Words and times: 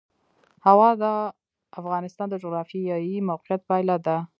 هوا 0.65 0.89
د 1.03 1.05
افغانستان 1.81 2.27
د 2.29 2.35
جغرافیایي 2.43 3.15
موقیعت 3.29 3.61
پایله 3.69 3.97
ده. 4.05 4.17